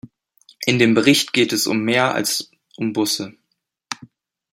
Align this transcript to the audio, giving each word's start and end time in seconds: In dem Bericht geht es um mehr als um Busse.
In 0.65 0.79
dem 0.79 0.95
Bericht 0.95 1.31
geht 1.31 1.53
es 1.53 1.67
um 1.67 1.83
mehr 1.83 2.15
als 2.15 2.49
um 2.75 2.91
Busse. 2.91 3.37